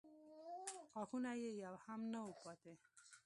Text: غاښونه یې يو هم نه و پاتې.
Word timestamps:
غاښونه 0.91 1.31
یې 1.41 1.51
يو 1.63 1.75
هم 1.85 2.01
نه 2.13 2.19
و 2.25 2.31
پاتې. 2.41 2.73